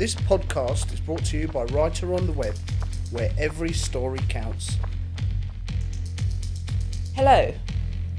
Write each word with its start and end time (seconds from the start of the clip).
This 0.00 0.14
podcast 0.14 0.94
is 0.94 1.00
brought 1.00 1.26
to 1.26 1.36
you 1.36 1.46
by 1.46 1.64
Writer 1.64 2.14
on 2.14 2.24
the 2.24 2.32
Web, 2.32 2.54
where 3.10 3.30
every 3.36 3.74
story 3.74 4.20
counts. 4.30 4.78
Hello, 7.14 7.52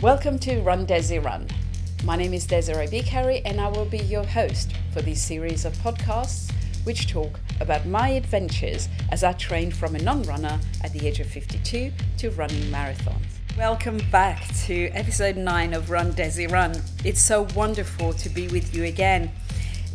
welcome 0.04 0.38
to 0.42 0.62
Run 0.62 0.86
Desi 0.86 1.18
Run. 1.26 1.48
My 2.04 2.16
name 2.16 2.36
is 2.36 2.46
Desiree 2.46 2.86
Bicari, 2.86 3.42
and 3.46 3.60
I 3.60 3.68
will 3.70 3.86
be 3.86 3.98
your 3.98 4.24
host 4.24 4.74
for 4.94 5.02
this 5.02 5.24
series 5.24 5.66
of 5.66 5.74
podcasts 5.78 6.52
which 6.84 7.12
talk 7.12 7.40
about 7.60 7.88
my 7.88 8.10
adventures 8.10 8.88
as 9.10 9.24
I 9.24 9.34
trained 9.34 9.76
from 9.76 9.96
a 9.96 10.00
non 10.04 10.22
runner 10.22 10.60
at 10.84 10.94
the 10.94 11.08
age 11.08 11.20
of 11.20 11.26
52 11.26 11.92
to 12.20 12.30
running 12.30 12.62
marathons. 12.66 13.26
Welcome 13.58 13.98
back 14.12 14.48
to 14.66 14.90
episode 14.90 15.36
9 15.36 15.74
of 15.74 15.90
Run 15.90 16.14
Desi 16.14 16.50
Run. 16.50 16.80
It's 17.04 17.22
so 17.22 17.48
wonderful 17.56 18.14
to 18.14 18.30
be 18.30 18.48
with 18.50 18.76
you 18.76 18.84
again. 18.84 19.32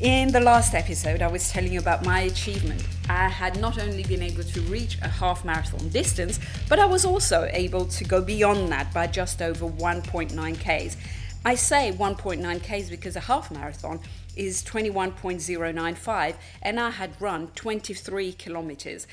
In 0.01 0.31
the 0.31 0.41
last 0.41 0.75
episode, 0.75 1.23
I 1.23 1.27
was 1.27 1.51
telling 1.51 1.73
you 1.73 1.79
about 1.79 2.05
my 2.05 2.21
achievement. 2.21 2.87
I 3.09 3.31
had 3.31 3.59
not 3.59 3.79
only 3.79 4.03
been 4.03 4.23
able 4.23 4.43
to 4.43 4.61
reach 4.63 4.99
a 5.01 5.09
half 5.09 5.43
marathon 5.43 5.89
distance, 5.89 6.39
but 6.69 6.79
I 6.79 6.85
was 6.85 7.07
also 7.07 7.49
able 7.51 7.87
to 7.87 8.05
go 8.05 8.21
beyond 8.21 8.71
that 8.73 8.93
by 8.93 9.07
just 9.07 9.41
over 9.41 9.67
1.9 9.67 10.35
Ks. 10.59 10.99
I 11.47 11.55
say 11.55 11.95
1.9 11.97 12.61
Ks 12.61 12.91
because 12.91 13.17
a 13.17 13.21
half 13.21 13.51
marathon 13.51 14.01
is 14.37 14.63
21.095 14.65 16.35
and 16.61 16.79
I 16.79 16.91
had 16.91 17.19
run 17.19 17.47
23 17.55 18.35
kilometers. 18.35 19.07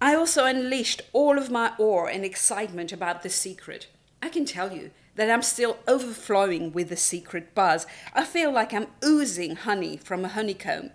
I 0.00 0.16
also 0.16 0.46
unleashed 0.46 1.02
all 1.12 1.38
of 1.38 1.48
my 1.48 1.74
awe 1.78 2.06
and 2.06 2.24
excitement 2.24 2.90
about 2.90 3.22
the 3.22 3.30
secret. 3.30 3.86
I 4.20 4.30
can 4.30 4.46
tell 4.46 4.72
you 4.72 4.90
that 5.14 5.30
I'm 5.30 5.42
still 5.42 5.78
overflowing 5.86 6.72
with 6.72 6.88
the 6.88 6.96
secret 6.96 7.54
buzz. 7.54 7.86
I 8.14 8.24
feel 8.24 8.50
like 8.50 8.72
I'm 8.72 8.86
oozing 9.04 9.56
honey 9.56 9.96
from 9.96 10.24
a 10.24 10.28
honeycomb. 10.28 10.90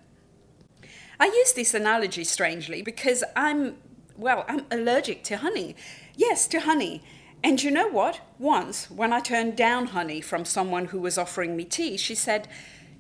I 1.20 1.26
use 1.28 1.54
this 1.54 1.74
analogy 1.74 2.24
strangely 2.24 2.82
because 2.82 3.24
I'm, 3.36 3.78
well, 4.18 4.46
I'm 4.48 4.66
allergic 4.72 5.24
to 5.26 5.38
honey. 5.38 5.76
Yes, 6.16 6.48
to 6.48 6.62
honey. 6.62 7.04
And 7.44 7.62
you 7.62 7.72
know 7.72 7.88
what? 7.88 8.22
Once, 8.40 8.90
when 8.90 9.14
I 9.14 9.20
turned 9.20 9.56
down 9.56 9.88
honey 9.88 10.22
from 10.22 10.46
someone 10.46 10.86
who 10.86 11.00
was 11.00 11.18
offering 11.18 11.56
me 11.56 11.66
tea, 11.66 11.98
she 11.98 12.16
said, 12.16 12.48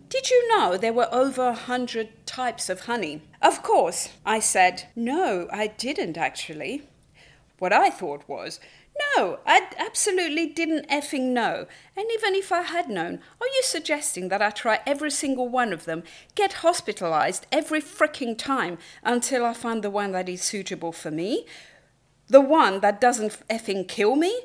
Did 0.09 0.29
you 0.29 0.47
know 0.49 0.77
there 0.77 0.93
were 0.93 1.09
over 1.11 1.47
a 1.47 1.53
hundred 1.53 2.25
types 2.25 2.69
of 2.69 2.81
honey? 2.81 3.23
Of 3.41 3.63
course, 3.63 4.09
I 4.25 4.39
said, 4.39 4.87
No, 4.95 5.47
I 5.51 5.67
didn't 5.67 6.17
actually. 6.17 6.83
What 7.59 7.73
I 7.73 7.89
thought 7.89 8.27
was, 8.27 8.59
no, 9.15 9.39
I 9.45 9.67
absolutely 9.77 10.47
didn't 10.47 10.89
effing 10.89 11.29
know. 11.29 11.67
And 11.95 12.07
even 12.11 12.35
if 12.35 12.51
I 12.51 12.61
had 12.61 12.89
known, 12.89 13.19
are 13.39 13.47
you 13.47 13.61
suggesting 13.63 14.29
that 14.29 14.41
I 14.41 14.49
try 14.49 14.79
every 14.85 15.11
single 15.11 15.49
one 15.49 15.73
of 15.73 15.85
them, 15.85 16.03
get 16.35 16.53
hospitalized 16.53 17.47
every 17.51 17.81
fricking 17.81 18.37
time 18.37 18.77
until 19.03 19.45
I 19.45 19.53
find 19.53 19.83
the 19.83 19.89
one 19.89 20.11
that 20.11 20.29
is 20.29 20.41
suitable 20.41 20.91
for 20.91 21.11
me? 21.11 21.45
The 22.27 22.41
one 22.41 22.81
that 22.81 23.01
doesn't 23.01 23.47
effing 23.49 23.87
kill 23.87 24.15
me? 24.15 24.41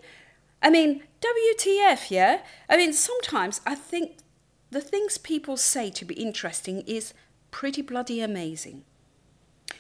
I 0.63 0.71
mean, 0.71 1.03
WTF, 1.21 2.11
yeah? 2.11 2.43
I 2.69 2.77
mean, 2.77 2.93
sometimes 2.93 3.61
I 3.67 3.75
think 3.75 4.19
the 4.71 4.81
things 4.81 5.19
people 5.19 5.57
say 5.57 5.91
to 5.91 6.05
be 6.05 6.15
interesting 6.15 6.83
is 6.83 7.15
pretty 7.51 7.83
bloody 7.83 8.21
amazing. 8.21 8.85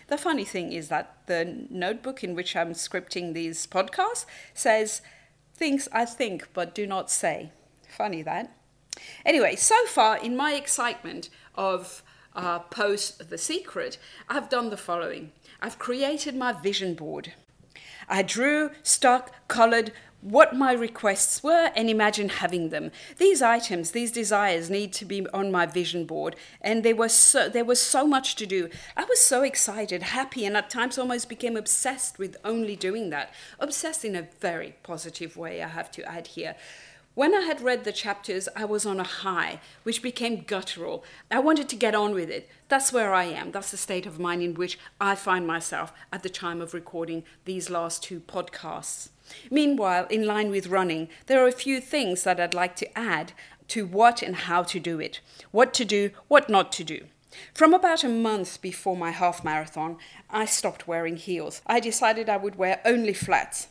The 0.08 0.18
funny 0.18 0.44
thing 0.44 0.72
is 0.72 0.88
that 0.88 1.16
the 1.26 1.66
notebook 1.70 2.22
in 2.22 2.34
which 2.34 2.54
I'm 2.54 2.72
scripting 2.72 3.32
these 3.32 3.66
podcasts 3.66 4.26
says 4.54 5.00
things 5.54 5.88
I 5.92 6.04
think 6.04 6.48
but 6.52 6.74
do 6.74 6.86
not 6.86 7.10
say. 7.10 7.50
Funny 7.88 8.22
that. 8.22 8.54
Anyway, 9.24 9.56
so 9.56 9.86
far 9.86 10.18
in 10.18 10.36
my 10.36 10.52
excitement 10.54 11.30
of 11.54 12.02
uh, 12.34 12.58
post 12.60 13.30
The 13.30 13.38
Secret, 13.38 13.98
I've 14.28 14.48
done 14.48 14.70
the 14.70 14.76
following 14.76 15.32
I've 15.60 15.78
created 15.78 16.34
my 16.34 16.52
vision 16.52 16.94
board. 16.94 17.32
I 18.08 18.22
drew, 18.22 18.70
stuck, 18.82 19.32
colored, 19.48 19.92
what 20.22 20.54
my 20.54 20.72
requests 20.72 21.42
were 21.42 21.70
and 21.74 21.90
imagine 21.90 22.28
having 22.28 22.70
them. 22.70 22.90
These 23.18 23.42
items, 23.42 23.90
these 23.90 24.12
desires 24.12 24.70
need 24.70 24.92
to 24.94 25.04
be 25.04 25.26
on 25.34 25.50
my 25.50 25.66
vision 25.66 26.06
board 26.06 26.36
and 26.60 26.84
there 26.84 26.96
was 26.96 27.12
so 27.12 27.48
there 27.48 27.64
was 27.64 27.82
so 27.82 28.06
much 28.06 28.36
to 28.36 28.46
do. 28.46 28.70
I 28.96 29.04
was 29.04 29.20
so 29.20 29.42
excited, 29.42 30.02
happy 30.04 30.46
and 30.46 30.56
at 30.56 30.70
times 30.70 30.96
almost 30.96 31.28
became 31.28 31.56
obsessed 31.56 32.18
with 32.18 32.36
only 32.44 32.76
doing 32.76 33.10
that. 33.10 33.34
Obsessed 33.58 34.04
in 34.04 34.14
a 34.14 34.28
very 34.40 34.76
positive 34.84 35.36
way, 35.36 35.62
I 35.62 35.68
have 35.68 35.90
to 35.92 36.04
add 36.04 36.28
here. 36.28 36.54
When 37.14 37.34
I 37.34 37.40
had 37.40 37.60
read 37.60 37.84
the 37.84 37.92
chapters, 37.92 38.48
I 38.56 38.64
was 38.64 38.86
on 38.86 38.98
a 38.98 39.04
high, 39.04 39.60
which 39.82 40.00
became 40.00 40.44
guttural. 40.44 41.04
I 41.30 41.40
wanted 41.40 41.68
to 41.68 41.76
get 41.76 41.94
on 41.94 42.14
with 42.14 42.30
it. 42.30 42.48
That's 42.68 42.90
where 42.90 43.12
I 43.12 43.24
am. 43.24 43.50
That's 43.52 43.70
the 43.70 43.76
state 43.76 44.06
of 44.06 44.18
mind 44.18 44.40
in 44.40 44.54
which 44.54 44.78
I 44.98 45.14
find 45.14 45.46
myself 45.46 45.92
at 46.10 46.22
the 46.22 46.30
time 46.30 46.62
of 46.62 46.72
recording 46.72 47.24
these 47.44 47.68
last 47.68 48.02
two 48.02 48.20
podcasts. 48.20 49.10
Meanwhile, 49.50 50.06
in 50.10 50.26
line 50.26 50.50
with 50.50 50.66
running, 50.66 51.08
there 51.26 51.42
are 51.42 51.48
a 51.48 51.52
few 51.52 51.80
things 51.80 52.24
that 52.24 52.40
I'd 52.40 52.54
like 52.54 52.76
to 52.76 52.98
add 52.98 53.32
to 53.68 53.86
what 53.86 54.22
and 54.22 54.36
how 54.36 54.62
to 54.64 54.78
do 54.78 55.00
it, 55.00 55.20
what 55.50 55.72
to 55.74 55.84
do, 55.84 56.10
what 56.28 56.48
not 56.48 56.72
to 56.72 56.84
do. 56.84 57.06
From 57.54 57.72
about 57.72 58.04
a 58.04 58.08
month 58.08 58.60
before 58.60 58.96
my 58.96 59.10
half 59.10 59.42
marathon, 59.42 59.96
I 60.28 60.44
stopped 60.44 60.86
wearing 60.86 61.16
heels. 61.16 61.62
I 61.66 61.80
decided 61.80 62.28
I 62.28 62.36
would 62.36 62.56
wear 62.56 62.80
only 62.84 63.14
flats 63.14 63.68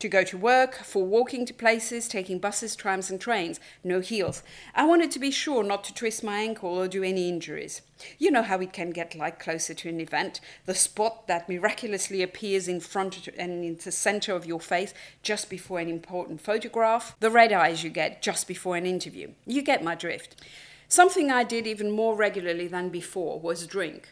to 0.00 0.08
go 0.08 0.24
to 0.24 0.36
work, 0.36 0.74
for 0.76 1.04
walking 1.04 1.46
to 1.46 1.54
places, 1.54 2.08
taking 2.08 2.38
buses, 2.38 2.74
trams, 2.74 3.10
and 3.10 3.20
trains, 3.20 3.60
no 3.84 4.00
heels. 4.00 4.42
I 4.74 4.84
wanted 4.84 5.10
to 5.12 5.18
be 5.18 5.30
sure 5.30 5.62
not 5.62 5.84
to 5.84 5.94
twist 5.94 6.24
my 6.24 6.40
ankle 6.40 6.70
or 6.70 6.88
do 6.88 7.04
any 7.04 7.28
injuries. 7.28 7.82
You 8.18 8.30
know 8.30 8.42
how 8.42 8.58
it 8.60 8.72
can 8.72 8.90
get 8.90 9.14
like 9.14 9.38
closer 9.38 9.74
to 9.74 9.88
an 9.88 10.00
event, 10.00 10.40
the 10.64 10.74
spot 10.74 11.26
that 11.28 11.48
miraculously 11.48 12.22
appears 12.22 12.66
in 12.66 12.80
front 12.80 13.28
and 13.28 13.64
in 13.64 13.76
the 13.76 13.92
center 13.92 14.34
of 14.34 14.46
your 14.46 14.60
face 14.60 14.94
just 15.22 15.50
before 15.50 15.78
an 15.78 15.88
important 15.88 16.40
photograph, 16.40 17.14
the 17.20 17.30
red 17.30 17.52
eyes 17.52 17.84
you 17.84 17.90
get 17.90 18.22
just 18.22 18.48
before 18.48 18.76
an 18.76 18.86
interview. 18.86 19.30
You 19.46 19.62
get 19.62 19.84
my 19.84 19.94
drift. 19.94 20.42
Something 20.88 21.30
I 21.30 21.44
did 21.44 21.66
even 21.66 21.90
more 21.90 22.16
regularly 22.16 22.66
than 22.66 22.88
before 22.88 23.38
was 23.38 23.66
drink. 23.66 24.08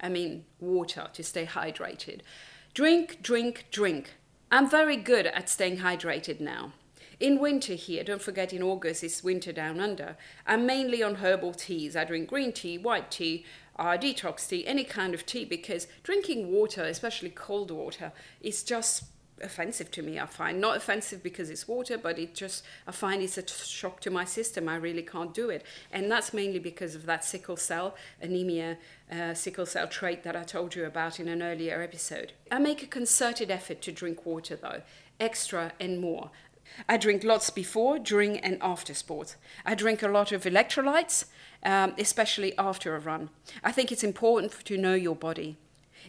I 0.00 0.08
mean, 0.08 0.44
water 0.60 1.08
to 1.12 1.22
stay 1.22 1.46
hydrated. 1.46 2.20
Drink, 2.74 3.22
drink, 3.22 3.66
drink. 3.70 4.14
I'm 4.54 4.68
very 4.68 4.96
good 4.96 5.24
at 5.28 5.48
staying 5.48 5.78
hydrated 5.78 6.38
now. 6.38 6.72
In 7.18 7.38
winter 7.38 7.72
here, 7.72 8.04
don't 8.04 8.20
forget 8.20 8.52
in 8.52 8.62
August 8.62 9.02
it's 9.02 9.24
winter 9.24 9.50
down 9.50 9.80
under, 9.80 10.18
I'm 10.46 10.66
mainly 10.66 11.02
on 11.02 11.14
herbal 11.14 11.54
teas. 11.54 11.96
I 11.96 12.04
drink 12.04 12.28
green 12.28 12.52
tea, 12.52 12.76
white 12.76 13.10
tea, 13.10 13.46
uh, 13.78 13.96
detox 13.96 14.46
tea, 14.46 14.66
any 14.66 14.84
kind 14.84 15.14
of 15.14 15.24
tea 15.24 15.46
because 15.46 15.86
drinking 16.02 16.52
water, 16.52 16.82
especially 16.82 17.30
cold 17.30 17.70
water, 17.70 18.12
is 18.42 18.62
just 18.62 19.04
offensive 19.42 19.90
to 19.92 20.02
me, 20.02 20.18
I 20.18 20.26
find. 20.26 20.60
Not 20.60 20.76
offensive 20.76 21.22
because 21.22 21.50
it's 21.50 21.68
water, 21.68 21.98
but 21.98 22.18
it 22.18 22.34
just, 22.34 22.64
I 22.86 22.92
find 22.92 23.22
it's 23.22 23.38
a 23.38 23.46
shock 23.46 24.00
to 24.00 24.10
my 24.10 24.24
system. 24.24 24.68
I 24.68 24.76
really 24.76 25.02
can't 25.02 25.34
do 25.34 25.50
it. 25.50 25.64
And 25.92 26.10
that's 26.10 26.32
mainly 26.32 26.58
because 26.58 26.94
of 26.94 27.06
that 27.06 27.24
sickle 27.24 27.56
cell 27.56 27.94
anemia, 28.20 28.78
uh, 29.10 29.34
sickle 29.34 29.66
cell 29.66 29.88
trait 29.88 30.22
that 30.24 30.36
I 30.36 30.42
told 30.42 30.74
you 30.74 30.84
about 30.84 31.20
in 31.20 31.28
an 31.28 31.42
earlier 31.42 31.82
episode. 31.82 32.32
I 32.50 32.58
make 32.58 32.82
a 32.82 32.86
concerted 32.86 33.50
effort 33.50 33.82
to 33.82 33.92
drink 33.92 34.24
water 34.26 34.56
though, 34.56 34.82
extra 35.20 35.72
and 35.80 36.00
more. 36.00 36.30
I 36.88 36.96
drink 36.96 37.24
lots 37.24 37.50
before, 37.50 37.98
during, 37.98 38.38
and 38.38 38.58
after 38.62 38.94
sports. 38.94 39.36
I 39.66 39.74
drink 39.74 40.02
a 40.02 40.08
lot 40.08 40.32
of 40.32 40.44
electrolytes, 40.44 41.26
um, 41.64 41.94
especially 41.98 42.56
after 42.56 42.96
a 42.96 42.98
run. 43.00 43.30
I 43.62 43.72
think 43.72 43.92
it's 43.92 44.04
important 44.04 44.52
to 44.64 44.78
know 44.78 44.94
your 44.94 45.16
body. 45.16 45.56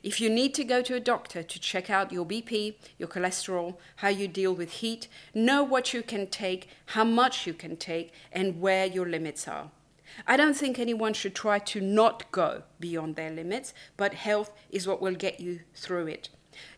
If 0.02 0.20
you 0.20 0.30
need 0.30 0.54
to 0.56 0.64
go 0.64 0.82
to 0.82 0.96
a 0.96 1.00
doctor 1.00 1.44
to 1.44 1.60
check 1.60 1.90
out 1.90 2.12
your 2.12 2.26
BP, 2.26 2.76
your 2.98 3.08
cholesterol, 3.08 3.76
how 3.98 4.10
you 4.10 4.28
deal 4.28 4.54
with 4.54 4.72
heat, 4.72 5.08
know 5.34 5.64
what 5.64 5.94
you 5.94 6.02
can 6.02 6.28
take, 6.28 6.70
how 6.88 7.04
much 7.04 7.46
you 7.46 7.54
can 7.54 7.78
take, 7.78 8.12
and 8.32 8.60
where 8.60 8.86
your 8.86 9.08
limits 9.08 9.48
are. 9.48 9.70
I 10.28 10.38
don't 10.38 10.56
think 10.56 10.78
anyone 10.78 11.14
should 11.14 11.36
try 11.36 11.60
to 11.60 11.82
not 11.82 12.32
go 12.32 12.64
beyond 12.80 13.16
their 13.16 13.32
limits, 13.32 13.74
but 13.98 14.14
health 14.14 14.52
is 14.70 14.88
what 14.88 15.02
will 15.02 15.16
get 15.16 15.40
you 15.40 15.62
through 15.74 16.08
it. 16.08 16.30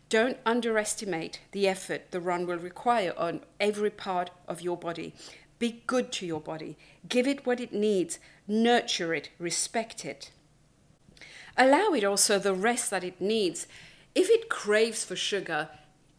Don't 0.10 0.38
underestimate 0.46 1.42
the 1.52 1.68
effort 1.68 2.12
the 2.12 2.20
run 2.20 2.46
will 2.46 2.58
require 2.58 3.14
on 3.18 3.42
every 3.60 3.90
part 3.90 4.30
of 4.48 4.62
your 4.62 4.78
body. 4.78 5.14
Be 5.58 5.84
good 5.88 6.12
to 6.14 6.26
your 6.26 6.42
body. 6.42 6.78
Give 7.08 7.28
it 7.28 7.46
what 7.46 7.60
it 7.60 7.74
needs. 7.74 8.20
Nurture 8.48 9.14
it. 9.14 9.30
Respect 9.40 10.06
it. 10.06 10.32
Allow 11.58 11.94
it 11.94 12.04
also 12.04 12.38
the 12.38 12.54
rest 12.54 12.90
that 12.92 13.04
it 13.04 13.22
needs. 13.22 13.68
If 14.14 14.30
it 14.30 14.50
craves 14.50 15.06
for 15.06 15.16
sugar, 15.16 15.70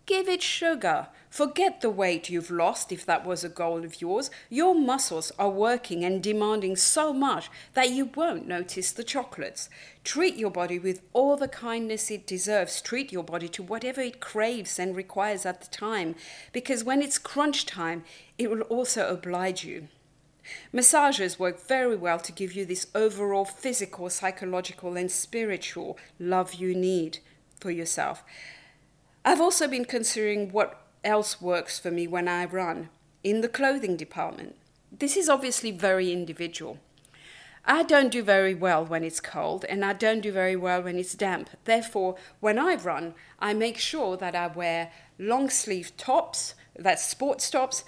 give 0.06 0.28
it 0.28 0.42
sugar. 0.42 1.08
Forget 1.28 1.82
the 1.82 1.90
weight 1.90 2.30
you've 2.30 2.50
lost 2.50 2.90
if 2.90 3.04
that 3.04 3.26
was 3.26 3.44
a 3.44 3.50
goal 3.50 3.84
of 3.84 4.00
yours. 4.00 4.30
Your 4.48 4.74
muscles 4.74 5.32
are 5.38 5.50
working 5.50 6.04
and 6.04 6.22
demanding 6.22 6.76
so 6.76 7.12
much 7.12 7.50
that 7.74 7.90
you 7.90 8.06
won't 8.14 8.48
notice 8.48 8.92
the 8.92 9.04
chocolates. 9.04 9.68
Treat 10.04 10.36
your 10.36 10.50
body 10.50 10.78
with 10.78 11.02
all 11.12 11.36
the 11.36 11.48
kindness 11.48 12.10
it 12.10 12.26
deserves. 12.26 12.80
Treat 12.80 13.12
your 13.12 13.24
body 13.24 13.48
to 13.48 13.62
whatever 13.62 14.00
it 14.00 14.20
craves 14.20 14.78
and 14.78 14.96
requires 14.96 15.44
at 15.44 15.60
the 15.60 15.66
time, 15.66 16.14
because 16.52 16.84
when 16.84 17.02
it's 17.02 17.18
crunch 17.18 17.66
time, 17.66 18.04
it 18.38 18.50
will 18.50 18.62
also 18.62 19.08
oblige 19.08 19.64
you. 19.64 19.88
Massages 20.72 21.38
work 21.38 21.60
very 21.66 21.96
well 21.96 22.18
to 22.18 22.32
give 22.32 22.52
you 22.52 22.64
this 22.64 22.86
overall 22.94 23.44
physical, 23.44 24.10
psychological, 24.10 24.96
and 24.96 25.10
spiritual 25.10 25.98
love 26.18 26.54
you 26.54 26.74
need 26.74 27.18
for 27.60 27.70
yourself. 27.70 28.22
I've 29.24 29.40
also 29.40 29.66
been 29.66 29.84
considering 29.84 30.52
what 30.52 30.80
else 31.02 31.40
works 31.40 31.78
for 31.78 31.90
me 31.90 32.06
when 32.06 32.28
I 32.28 32.44
run 32.44 32.90
in 33.24 33.40
the 33.40 33.48
clothing 33.48 33.96
department. 33.96 34.56
This 34.92 35.16
is 35.16 35.28
obviously 35.28 35.72
very 35.72 36.12
individual. 36.12 36.78
I 37.64 37.82
don't 37.82 38.12
do 38.12 38.22
very 38.22 38.54
well 38.54 38.84
when 38.84 39.02
it's 39.02 39.18
cold, 39.18 39.64
and 39.68 39.84
I 39.84 39.92
don't 39.92 40.20
do 40.20 40.30
very 40.30 40.54
well 40.54 40.82
when 40.82 40.96
it's 40.96 41.14
damp. 41.14 41.50
Therefore, 41.64 42.14
when 42.38 42.60
I 42.60 42.76
run, 42.76 43.14
I 43.40 43.54
make 43.54 43.78
sure 43.78 44.16
that 44.16 44.36
I 44.36 44.46
wear 44.46 44.92
long 45.18 45.50
sleeve 45.50 45.96
tops, 45.96 46.54
that's 46.76 47.04
sports 47.04 47.50
tops, 47.50 47.82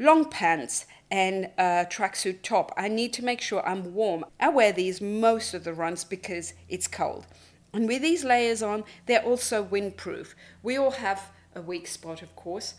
long 0.00 0.24
pants, 0.24 0.86
and 1.10 1.50
a 1.58 1.86
tracksuit 1.90 2.42
top. 2.42 2.72
I 2.76 2.88
need 2.88 3.12
to 3.14 3.24
make 3.24 3.40
sure 3.40 3.66
I'm 3.66 3.94
warm. 3.94 4.24
I 4.40 4.48
wear 4.48 4.72
these 4.72 5.00
most 5.00 5.54
of 5.54 5.64
the 5.64 5.74
runs 5.74 6.04
because 6.04 6.54
it's 6.68 6.86
cold. 6.86 7.26
And 7.72 7.86
with 7.86 8.02
these 8.02 8.24
layers 8.24 8.62
on, 8.62 8.84
they're 9.06 9.22
also 9.22 9.64
windproof. 9.64 10.34
We 10.62 10.76
all 10.76 10.92
have 10.92 11.30
a 11.54 11.60
weak 11.60 11.86
spot, 11.86 12.22
of 12.22 12.34
course. 12.36 12.74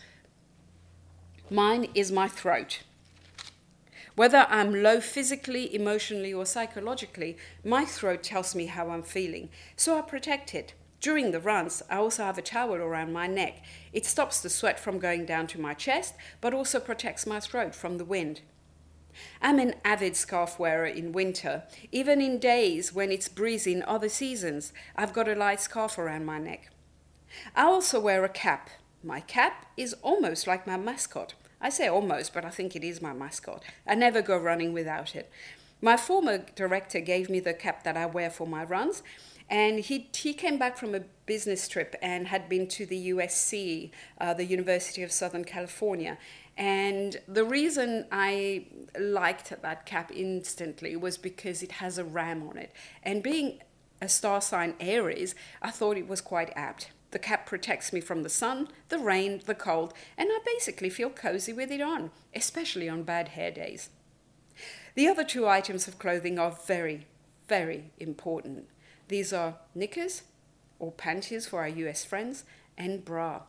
Mine 1.49 1.87
is 1.93 2.11
my 2.11 2.27
throat. 2.27 2.83
Whether 4.15 4.45
I'm 4.49 4.81
low 4.81 4.99
physically, 4.99 5.73
emotionally, 5.73 6.33
or 6.33 6.45
psychologically, 6.45 7.37
my 7.63 7.85
throat 7.85 8.23
tells 8.23 8.55
me 8.55 8.65
how 8.65 8.89
I'm 8.89 9.03
feeling, 9.03 9.49
so 9.75 9.97
I 9.97 10.01
protect 10.01 10.53
it. 10.53 10.73
During 11.01 11.31
the 11.31 11.39
runs, 11.39 11.81
I 11.89 11.95
also 11.95 12.23
have 12.23 12.37
a 12.37 12.43
towel 12.43 12.75
around 12.75 13.11
my 13.11 13.25
neck. 13.25 13.63
It 13.91 14.05
stops 14.05 14.39
the 14.39 14.51
sweat 14.51 14.79
from 14.79 14.99
going 14.99 15.25
down 15.25 15.47
to 15.47 15.59
my 15.59 15.73
chest, 15.73 16.13
but 16.39 16.53
also 16.53 16.79
protects 16.79 17.25
my 17.25 17.39
throat 17.39 17.73
from 17.73 17.97
the 17.97 18.05
wind. 18.05 18.41
I'm 19.41 19.57
an 19.57 19.73
avid 19.83 20.15
scarf 20.15 20.59
wearer 20.59 20.85
in 20.85 21.11
winter. 21.11 21.63
Even 21.91 22.21
in 22.21 22.37
days 22.37 22.93
when 22.93 23.11
it's 23.11 23.27
breezy 23.27 23.73
in 23.73 23.83
other 23.83 24.09
seasons, 24.09 24.73
I've 24.95 25.11
got 25.11 25.27
a 25.27 25.33
light 25.33 25.59
scarf 25.59 25.97
around 25.97 26.25
my 26.25 26.37
neck. 26.37 26.69
I 27.55 27.63
also 27.63 27.99
wear 27.99 28.23
a 28.23 28.29
cap. 28.29 28.69
My 29.03 29.21
cap 29.21 29.65
is 29.75 29.95
almost 30.03 30.45
like 30.45 30.67
my 30.67 30.77
mascot. 30.77 31.33
I 31.59 31.69
say 31.69 31.87
almost, 31.87 32.31
but 32.31 32.45
I 32.45 32.49
think 32.51 32.75
it 32.75 32.83
is 32.83 33.01
my 33.01 33.11
mascot. 33.11 33.63
I 33.87 33.95
never 33.95 34.21
go 34.21 34.37
running 34.37 34.71
without 34.71 35.15
it. 35.15 35.31
My 35.81 35.97
former 35.97 36.45
director 36.55 36.99
gave 36.99 37.27
me 37.27 37.39
the 37.39 37.55
cap 37.55 37.83
that 37.83 37.97
I 37.97 38.05
wear 38.05 38.29
for 38.29 38.45
my 38.45 38.63
runs, 38.63 39.01
and 39.51 39.81
he, 39.81 40.09
he 40.15 40.33
came 40.33 40.57
back 40.57 40.77
from 40.77 40.95
a 40.95 41.01
business 41.25 41.67
trip 41.67 41.93
and 42.01 42.29
had 42.29 42.47
been 42.47 42.67
to 42.67 42.85
the 42.85 43.09
USC, 43.09 43.91
uh, 44.19 44.33
the 44.33 44.45
University 44.45 45.03
of 45.03 45.11
Southern 45.11 45.43
California. 45.43 46.17
And 46.57 47.17
the 47.27 47.43
reason 47.43 48.05
I 48.13 48.67
liked 48.97 49.53
that 49.61 49.85
cap 49.85 50.09
instantly 50.15 50.95
was 50.95 51.17
because 51.17 51.61
it 51.61 51.73
has 51.73 51.97
a 51.97 52.05
ram 52.05 52.47
on 52.47 52.57
it. 52.57 52.71
And 53.03 53.21
being 53.21 53.59
a 54.01 54.07
star 54.07 54.39
sign 54.39 54.73
Aries, 54.79 55.35
I 55.61 55.69
thought 55.69 55.97
it 55.97 56.07
was 56.07 56.21
quite 56.21 56.53
apt. 56.55 56.91
The 57.11 57.19
cap 57.19 57.45
protects 57.45 57.91
me 57.91 57.99
from 57.99 58.23
the 58.23 58.29
sun, 58.29 58.69
the 58.87 58.99
rain, 58.99 59.41
the 59.45 59.53
cold, 59.53 59.93
and 60.17 60.29
I 60.31 60.39
basically 60.45 60.89
feel 60.89 61.09
cozy 61.09 61.51
with 61.51 61.71
it 61.71 61.81
on, 61.81 62.11
especially 62.33 62.87
on 62.87 63.03
bad 63.03 63.29
hair 63.29 63.51
days. 63.51 63.89
The 64.95 65.09
other 65.09 65.25
two 65.25 65.45
items 65.45 65.89
of 65.89 65.99
clothing 65.99 66.39
are 66.39 66.57
very, 66.65 67.05
very 67.49 67.91
important. 67.99 68.69
These 69.11 69.33
are 69.33 69.55
knickers 69.75 70.23
or 70.79 70.93
panties 70.93 71.45
for 71.45 71.59
our 71.59 71.67
US 71.67 72.05
friends 72.05 72.45
and 72.77 73.03
bra. 73.03 73.41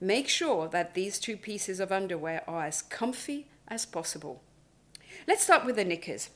Make 0.00 0.28
sure 0.28 0.66
that 0.66 0.94
these 0.94 1.20
two 1.20 1.36
pieces 1.36 1.78
of 1.78 1.92
underwear 1.92 2.42
are 2.48 2.64
as 2.64 2.82
comfy 2.82 3.46
as 3.68 3.86
possible. 3.86 4.42
Let's 5.28 5.44
start 5.44 5.64
with 5.64 5.76
the 5.76 5.84
knickers. 5.84 6.30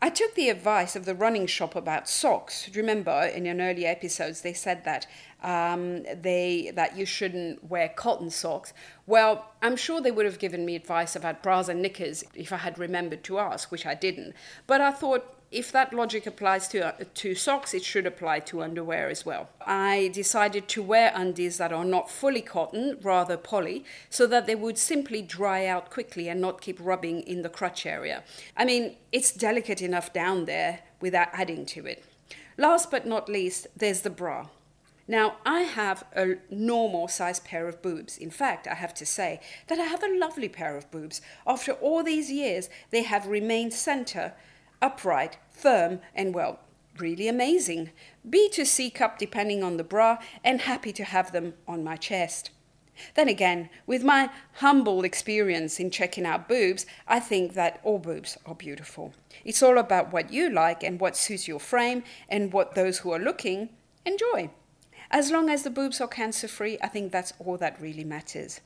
I 0.00 0.10
took 0.10 0.34
the 0.34 0.50
advice 0.50 0.94
of 0.94 1.06
the 1.06 1.14
running 1.14 1.46
shop 1.46 1.74
about 1.74 2.06
socks. 2.06 2.68
Remember, 2.74 3.22
in 3.34 3.46
an 3.46 3.62
earlier 3.62 3.88
episodes, 3.88 4.42
they 4.42 4.52
said 4.52 4.84
that 4.84 5.06
um, 5.42 6.02
they 6.02 6.70
that 6.74 6.98
you 6.98 7.06
shouldn't 7.06 7.64
wear 7.64 7.88
cotton 7.88 8.28
socks. 8.28 8.74
Well, 9.06 9.52
I'm 9.62 9.74
sure 9.76 10.02
they 10.02 10.10
would 10.10 10.26
have 10.26 10.38
given 10.38 10.66
me 10.66 10.76
advice 10.76 11.16
about 11.16 11.42
bras 11.42 11.70
and 11.70 11.80
knickers 11.80 12.24
if 12.34 12.52
I 12.52 12.58
had 12.58 12.78
remembered 12.78 13.24
to 13.24 13.38
ask, 13.38 13.72
which 13.72 13.86
I 13.86 13.94
didn't. 13.94 14.34
But 14.66 14.82
I 14.82 14.92
thought 14.92 15.37
if 15.50 15.72
that 15.72 15.94
logic 15.94 16.26
applies 16.26 16.68
to, 16.68 16.86
uh, 16.86 17.04
to 17.14 17.34
socks, 17.34 17.72
it 17.72 17.82
should 17.82 18.06
apply 18.06 18.40
to 18.40 18.62
underwear 18.62 19.08
as 19.08 19.24
well. 19.24 19.48
I 19.66 20.10
decided 20.12 20.68
to 20.68 20.82
wear 20.82 21.10
undies 21.14 21.56
that 21.56 21.72
are 21.72 21.84
not 21.84 22.10
fully 22.10 22.42
cotton, 22.42 22.98
rather 23.02 23.36
poly, 23.38 23.84
so 24.10 24.26
that 24.26 24.46
they 24.46 24.54
would 24.54 24.76
simply 24.76 25.22
dry 25.22 25.66
out 25.66 25.90
quickly 25.90 26.28
and 26.28 26.40
not 26.40 26.60
keep 26.60 26.78
rubbing 26.80 27.20
in 27.20 27.42
the 27.42 27.48
crotch 27.48 27.86
area. 27.86 28.24
I 28.56 28.66
mean, 28.66 28.96
it's 29.10 29.32
delicate 29.32 29.80
enough 29.80 30.12
down 30.12 30.44
there 30.44 30.80
without 31.00 31.28
adding 31.32 31.64
to 31.66 31.86
it. 31.86 32.04
Last 32.58 32.90
but 32.90 33.06
not 33.06 33.28
least, 33.28 33.68
there's 33.74 34.02
the 34.02 34.10
bra. 34.10 34.48
Now, 35.10 35.36
I 35.46 35.60
have 35.60 36.04
a 36.14 36.34
normal 36.50 37.08
size 37.08 37.40
pair 37.40 37.66
of 37.66 37.80
boobs. 37.80 38.18
In 38.18 38.30
fact, 38.30 38.68
I 38.68 38.74
have 38.74 38.92
to 38.94 39.06
say 39.06 39.40
that 39.68 39.78
I 39.78 39.84
have 39.84 40.02
a 40.02 40.18
lovely 40.18 40.50
pair 40.50 40.76
of 40.76 40.90
boobs. 40.90 41.22
After 41.46 41.72
all 41.72 42.02
these 42.02 42.30
years, 42.30 42.68
they 42.90 43.04
have 43.04 43.26
remained 43.26 43.72
center 43.72 44.34
upright, 44.80 45.38
firm, 45.50 46.00
and 46.14 46.34
well, 46.34 46.60
really 46.98 47.28
amazing. 47.28 47.90
B 48.28 48.48
to 48.50 48.64
C 48.64 48.90
cup 48.90 49.18
depending 49.18 49.62
on 49.62 49.76
the 49.76 49.84
bra, 49.84 50.18
and 50.44 50.62
happy 50.62 50.92
to 50.92 51.04
have 51.04 51.32
them 51.32 51.54
on 51.66 51.84
my 51.84 51.96
chest. 51.96 52.50
Then 53.14 53.28
again, 53.28 53.70
with 53.86 54.02
my 54.02 54.30
humble 54.54 55.04
experience 55.04 55.78
in 55.78 55.90
checking 55.90 56.26
out 56.26 56.48
boobs, 56.48 56.84
I 57.06 57.20
think 57.20 57.54
that 57.54 57.80
all 57.84 57.98
boobs 57.98 58.36
are 58.44 58.54
beautiful. 58.54 59.14
It's 59.44 59.62
all 59.62 59.78
about 59.78 60.12
what 60.12 60.32
you 60.32 60.50
like 60.50 60.82
and 60.82 61.00
what 61.00 61.16
suits 61.16 61.46
your 61.46 61.60
frame 61.60 62.02
and 62.28 62.52
what 62.52 62.74
those 62.74 62.98
who 62.98 63.12
are 63.12 63.20
looking 63.20 63.70
enjoy. 64.04 64.50
As 65.10 65.30
long 65.30 65.48
as 65.48 65.62
the 65.62 65.70
boobs 65.70 66.00
are 66.00 66.08
cancer 66.08 66.48
free, 66.48 66.76
I 66.82 66.88
think 66.88 67.12
that's 67.12 67.32
all 67.38 67.56
that 67.58 67.80
really 67.80 68.04
matters. 68.04 68.60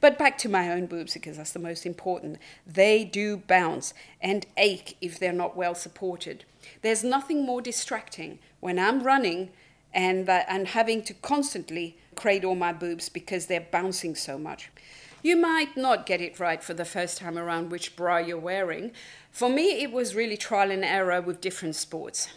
But 0.00 0.18
back 0.18 0.38
to 0.38 0.48
my 0.48 0.70
own 0.70 0.86
boobs 0.86 1.14
because 1.14 1.36
that's 1.36 1.52
the 1.52 1.58
most 1.58 1.86
important. 1.86 2.38
They 2.66 3.04
do 3.04 3.36
bounce 3.36 3.94
and 4.20 4.46
ache 4.56 4.96
if 5.00 5.18
they're 5.18 5.32
not 5.32 5.56
well 5.56 5.74
supported. 5.74 6.44
There's 6.82 7.04
nothing 7.04 7.44
more 7.44 7.60
distracting 7.60 8.38
when 8.60 8.78
I'm 8.78 9.02
running 9.02 9.50
and, 9.92 10.28
uh, 10.28 10.44
and 10.48 10.68
having 10.68 11.02
to 11.02 11.14
constantly 11.14 11.96
cradle 12.14 12.54
my 12.54 12.72
boobs 12.72 13.08
because 13.08 13.46
they're 13.46 13.66
bouncing 13.70 14.14
so 14.14 14.38
much. 14.38 14.70
You 15.22 15.36
might 15.36 15.76
not 15.76 16.06
get 16.06 16.20
it 16.20 16.40
right 16.40 16.62
for 16.62 16.74
the 16.74 16.84
first 16.84 17.18
time 17.18 17.38
around 17.38 17.70
which 17.70 17.94
bra 17.94 18.18
you're 18.18 18.38
wearing. 18.38 18.90
For 19.30 19.48
me, 19.48 19.82
it 19.82 19.92
was 19.92 20.16
really 20.16 20.36
trial 20.36 20.70
and 20.70 20.84
error 20.84 21.20
with 21.20 21.40
different 21.40 21.76
sports. 21.76 22.28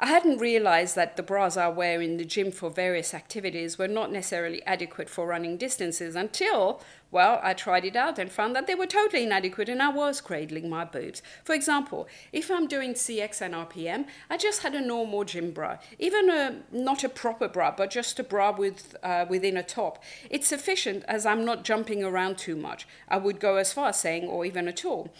I 0.00 0.06
hadn't 0.06 0.38
realized 0.38 0.96
that 0.96 1.16
the 1.16 1.22
bras 1.22 1.56
I 1.56 1.68
wear 1.68 2.02
in 2.02 2.16
the 2.16 2.24
gym 2.24 2.50
for 2.50 2.68
various 2.68 3.14
activities 3.14 3.78
were 3.78 3.86
not 3.86 4.10
necessarily 4.10 4.62
adequate 4.64 5.08
for 5.08 5.28
running 5.28 5.56
distances 5.56 6.16
until, 6.16 6.80
well, 7.12 7.38
I 7.44 7.54
tried 7.54 7.84
it 7.84 7.94
out 7.94 8.18
and 8.18 8.30
found 8.30 8.56
that 8.56 8.66
they 8.66 8.74
were 8.74 8.86
totally 8.86 9.22
inadequate 9.22 9.68
and 9.68 9.80
I 9.80 9.90
was 9.90 10.20
cradling 10.20 10.68
my 10.68 10.84
boobs. 10.84 11.22
For 11.44 11.54
example, 11.54 12.08
if 12.32 12.50
I'm 12.50 12.66
doing 12.66 12.94
CX 12.94 13.40
and 13.40 13.54
RPM, 13.54 14.06
I 14.28 14.36
just 14.36 14.62
had 14.62 14.74
a 14.74 14.80
normal 14.80 15.22
gym 15.22 15.52
bra, 15.52 15.78
even 16.00 16.28
a 16.28 16.56
not 16.72 17.04
a 17.04 17.08
proper 17.08 17.46
bra, 17.46 17.72
but 17.76 17.90
just 17.90 18.18
a 18.18 18.24
bra 18.24 18.50
with 18.50 18.96
uh, 19.04 19.26
within 19.28 19.56
a 19.56 19.62
top. 19.62 20.02
It's 20.28 20.48
sufficient 20.48 21.04
as 21.06 21.24
I'm 21.24 21.44
not 21.44 21.62
jumping 21.62 22.02
around 22.02 22.36
too 22.38 22.56
much. 22.56 22.88
I 23.08 23.18
would 23.18 23.38
go 23.38 23.56
as 23.56 23.72
far 23.72 23.90
as 23.90 24.00
saying, 24.00 24.24
or 24.24 24.44
even 24.44 24.66
at 24.66 24.84
all. 24.84 25.12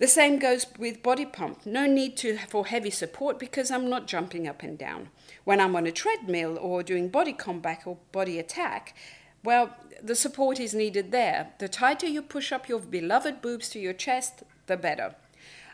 The 0.00 0.08
same 0.08 0.38
goes 0.38 0.64
with 0.78 1.02
body 1.02 1.26
pump. 1.26 1.66
No 1.66 1.86
need 1.86 2.16
to 2.18 2.38
for 2.48 2.66
heavy 2.66 2.88
support 2.88 3.38
because 3.38 3.70
I'm 3.70 3.90
not 3.90 4.06
jumping 4.06 4.48
up 4.48 4.62
and 4.62 4.78
down. 4.78 5.10
When 5.44 5.60
I'm 5.60 5.76
on 5.76 5.86
a 5.86 5.92
treadmill 5.92 6.56
or 6.58 6.82
doing 6.82 7.10
body 7.10 7.34
combat 7.34 7.82
or 7.84 7.98
body 8.10 8.38
attack, 8.38 8.96
well, 9.44 9.76
the 10.02 10.14
support 10.14 10.58
is 10.58 10.72
needed 10.72 11.12
there. 11.12 11.50
The 11.58 11.68
tighter 11.68 12.06
you 12.06 12.22
push 12.22 12.50
up 12.50 12.66
your 12.66 12.80
beloved 12.80 13.42
boobs 13.42 13.68
to 13.70 13.78
your 13.78 13.92
chest, 13.92 14.42
the 14.68 14.78
better. 14.78 15.16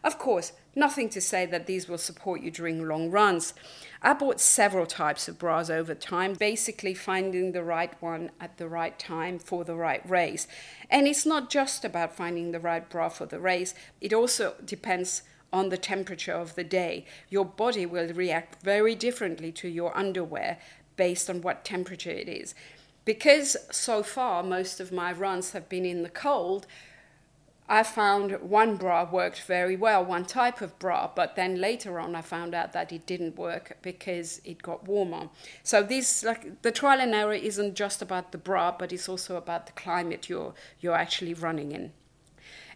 Of 0.06 0.18
course, 0.18 0.52
nothing 0.76 1.08
to 1.08 1.20
say 1.20 1.46
that 1.46 1.66
these 1.66 1.88
will 1.88 1.98
support 1.98 2.40
you 2.40 2.52
during 2.52 2.86
long 2.86 3.10
runs. 3.10 3.54
I 4.00 4.12
bought 4.12 4.40
several 4.40 4.86
types 4.86 5.26
of 5.26 5.36
bras 5.36 5.68
over 5.68 5.96
time, 5.96 6.34
basically 6.34 6.94
finding 6.94 7.50
the 7.50 7.64
right 7.64 7.92
one 8.00 8.30
at 8.40 8.56
the 8.56 8.68
right 8.68 8.96
time 9.00 9.40
for 9.40 9.64
the 9.64 9.74
right 9.74 10.08
race. 10.08 10.46
And 10.88 11.08
it's 11.08 11.26
not 11.26 11.50
just 11.50 11.84
about 11.84 12.14
finding 12.14 12.52
the 12.52 12.60
right 12.60 12.88
bra 12.88 13.08
for 13.08 13.26
the 13.26 13.40
race, 13.40 13.74
it 14.00 14.12
also 14.12 14.54
depends 14.64 15.22
on 15.52 15.70
the 15.70 15.76
temperature 15.76 16.34
of 16.34 16.54
the 16.54 16.62
day. 16.62 17.04
Your 17.28 17.44
body 17.44 17.84
will 17.84 18.12
react 18.12 18.62
very 18.62 18.94
differently 18.94 19.50
to 19.50 19.66
your 19.66 19.96
underwear 19.98 20.58
based 20.94 21.28
on 21.28 21.42
what 21.42 21.64
temperature 21.64 22.10
it 22.10 22.28
is. 22.28 22.54
Because 23.04 23.56
so 23.72 24.04
far 24.04 24.44
most 24.44 24.78
of 24.78 24.92
my 24.92 25.10
runs 25.10 25.50
have 25.50 25.68
been 25.68 25.84
in 25.84 26.04
the 26.04 26.08
cold, 26.08 26.68
I 27.68 27.82
found 27.82 28.40
one 28.40 28.76
bra 28.76 29.08
worked 29.10 29.40
very 29.42 29.76
well, 29.76 30.04
one 30.04 30.24
type 30.24 30.60
of 30.60 30.78
bra, 30.78 31.10
but 31.14 31.34
then 31.34 31.60
later 31.60 31.98
on 31.98 32.14
I 32.14 32.22
found 32.22 32.54
out 32.54 32.72
that 32.72 32.92
it 32.92 33.06
didn't 33.06 33.36
work 33.36 33.78
because 33.82 34.40
it 34.44 34.62
got 34.62 34.86
warmer. 34.86 35.30
So 35.64 35.82
this 35.82 36.22
like 36.22 36.62
the 36.62 36.70
trial 36.70 37.00
and 37.00 37.14
error 37.14 37.34
isn't 37.34 37.74
just 37.74 38.00
about 38.00 38.30
the 38.30 38.38
bra, 38.38 38.74
but 38.78 38.92
it's 38.92 39.08
also 39.08 39.36
about 39.36 39.66
the 39.66 39.72
climate 39.72 40.28
you're 40.28 40.54
you're 40.80 40.94
actually 40.94 41.34
running 41.34 41.72
in. 41.72 41.92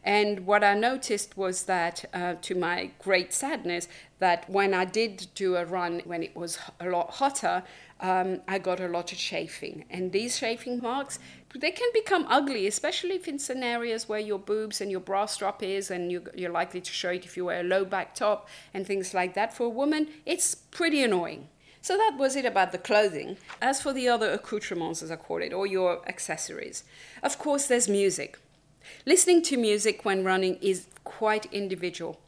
And 0.02 0.46
what 0.46 0.64
I 0.64 0.74
noticed 0.74 1.36
was 1.36 1.64
that, 1.64 2.04
uh, 2.14 2.34
to 2.40 2.54
my 2.54 2.90
great 2.98 3.32
sadness, 3.32 3.86
that 4.18 4.48
when 4.48 4.72
I 4.72 4.84
did 4.84 5.28
do 5.34 5.56
a 5.56 5.64
run 5.64 6.00
when 6.04 6.22
it 6.22 6.34
was 6.34 6.58
a 6.80 6.88
lot 6.88 7.10
hotter, 7.10 7.62
um, 8.00 8.40
I 8.48 8.58
got 8.58 8.80
a 8.80 8.88
lot 8.88 9.12
of 9.12 9.18
chafing. 9.18 9.84
And 9.90 10.12
these 10.12 10.38
chafing 10.38 10.80
marks, 10.80 11.18
they 11.54 11.70
can 11.70 11.88
become 11.92 12.24
ugly, 12.28 12.66
especially 12.66 13.16
if 13.16 13.28
in 13.28 13.38
scenarios 13.38 14.08
where 14.08 14.20
your 14.20 14.38
boobs 14.38 14.80
and 14.80 14.90
your 14.90 15.00
bra 15.00 15.26
strap 15.26 15.62
is, 15.62 15.90
and 15.90 16.10
you, 16.10 16.24
you're 16.34 16.50
likely 16.50 16.80
to 16.80 16.92
show 16.92 17.10
it 17.10 17.26
if 17.26 17.36
you 17.36 17.44
wear 17.44 17.60
a 17.60 17.64
low 17.64 17.84
back 17.84 18.14
top 18.14 18.48
and 18.72 18.86
things 18.86 19.12
like 19.12 19.34
that. 19.34 19.54
For 19.54 19.64
a 19.64 19.70
woman, 19.70 20.08
it's 20.24 20.54
pretty 20.54 21.02
annoying. 21.02 21.48
So 21.82 21.96
that 21.96 22.16
was 22.18 22.36
it 22.36 22.44
about 22.44 22.72
the 22.72 22.78
clothing. 22.78 23.36
As 23.60 23.80
for 23.80 23.92
the 23.92 24.08
other 24.08 24.30
accoutrements, 24.30 25.02
as 25.02 25.10
I 25.10 25.16
call 25.16 25.42
it, 25.42 25.52
or 25.52 25.66
your 25.66 26.06
accessories, 26.08 26.84
of 27.22 27.38
course, 27.38 27.66
there's 27.66 27.88
music. 27.88 28.38
Listening 29.06 29.42
to 29.42 29.56
music 29.56 30.04
when 30.04 30.24
running 30.24 30.56
is 30.56 30.86
quite 31.04 31.46
individual. 31.52 32.18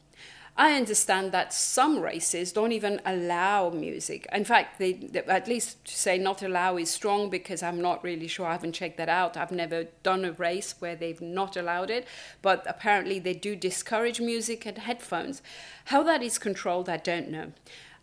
I 0.55 0.75
understand 0.75 1.33
that 1.33 1.55
some 1.55 2.01
races 2.01 2.53
don't 2.53 2.73
even 2.73 3.01
allow 3.07 3.71
music. 3.71 4.27
In 4.33 4.45
fact, 4.45 4.79
they, 4.79 4.93
they, 4.93 5.21
at 5.21 5.49
least 5.49 5.83
to 5.87 5.97
say 5.97 6.19
not 6.19 6.43
allow 6.43 6.77
is 6.77 6.91
strong 6.91 7.31
because 7.31 7.63
I'm 7.63 7.81
not 7.81 8.05
really 8.05 8.29
sure. 8.29 8.47
I 8.47 8.53
haven't 8.53 8.75
checked 8.75 8.99
that 8.99 9.09
out. 9.09 9.37
I've 9.39 9.51
never 9.51 9.85
done 10.03 10.27
a 10.27 10.33
race 10.33 10.75
where 10.79 10.95
they've 10.95 11.23
not 11.23 11.57
allowed 11.57 11.91
it, 11.91 12.07
but 12.43 12.67
apparently 12.69 13.19
they 13.19 13.33
do 13.33 13.57
discourage 13.57 14.21
music 14.21 14.67
and 14.67 14.77
headphones. 14.77 15.41
How 15.87 16.03
that 16.03 16.23
is 16.23 16.39
controlled, 16.39 16.89
I 16.89 16.99
don't 16.99 17.31
know. 17.31 17.53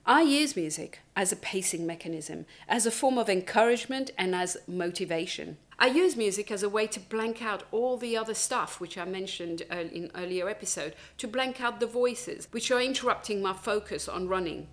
I 0.06 0.22
use 0.22 0.56
music 0.56 1.00
as 1.16 1.32
a 1.32 1.36
pacing 1.36 1.86
mechanism, 1.86 2.46
as 2.68 2.86
a 2.86 2.92
form 2.92 3.18
of 3.18 3.30
encouragement 3.30 4.12
and 4.18 4.34
as 4.34 4.58
motivation. 4.68 5.58
I 5.78 5.88
use 5.88 6.16
music 6.16 6.52
as 6.52 6.64
a 6.64 6.70
way 6.70 6.88
to 6.88 7.00
blank 7.00 7.42
out 7.42 7.64
all 7.72 7.96
the 7.96 8.18
other 8.18 8.34
stuff 8.34 8.82
which 8.82 8.98
I 8.98 9.06
mentioned 9.06 9.62
in 9.62 10.10
earlier 10.16 10.50
episode, 10.50 10.96
to 11.18 11.28
blank 11.28 11.62
out 11.62 11.80
the 11.80 11.88
voices 11.88 12.48
which 12.52 12.72
are 12.72 12.82
interrupting 12.82 13.42
my 13.42 13.54
focus 13.54 14.10
on 14.10 14.28
running. 14.28 14.68